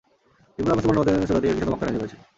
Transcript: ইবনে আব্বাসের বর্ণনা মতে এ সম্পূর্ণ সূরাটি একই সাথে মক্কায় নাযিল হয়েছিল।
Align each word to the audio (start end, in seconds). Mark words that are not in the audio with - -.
ইবনে 0.59 0.71
আব্বাসের 0.73 0.87
বর্ণনা 0.87 0.99
মতে 1.03 1.09
এ 1.11 1.15
সম্পূর্ণ 1.15 1.27
সূরাটি 1.29 1.47
একই 1.49 1.57
সাথে 1.59 1.71
মক্কায় 1.73 1.87
নাযিল 1.91 2.01
হয়েছিল। 2.03 2.19